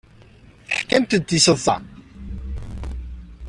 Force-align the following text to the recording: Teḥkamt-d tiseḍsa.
Teḥkamt-d 0.67 1.23
tiseḍsa. 1.29 1.75